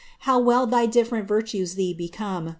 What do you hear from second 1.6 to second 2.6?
thee become.